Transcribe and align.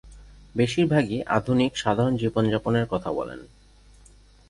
বেশিরভাগই 0.55 1.19
আধুনিক 1.27 1.71
সাধারণ 1.77 2.13
জীবনযাপনের 2.17 2.85
কথা 2.87 3.09
বলেন। 3.11 3.39